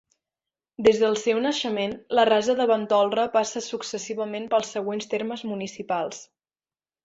[0.85, 6.27] Des del seu naixement, la Rasa de Ventolra passa successivament pels següents termes municipals.